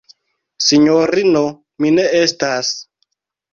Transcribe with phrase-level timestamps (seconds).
[0.67, 1.45] Sinjorino,
[1.85, 2.75] mi ne estas.